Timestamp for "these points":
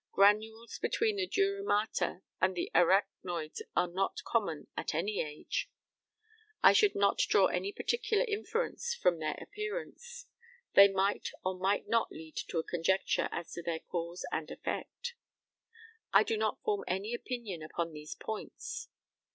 17.93-18.89